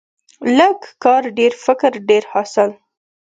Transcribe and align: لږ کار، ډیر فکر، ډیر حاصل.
لږ 0.57 0.79
کار، 1.03 1.23
ډیر 1.37 1.53
فکر، 1.65 1.91
ډیر 2.09 2.23
حاصل. 2.31 2.69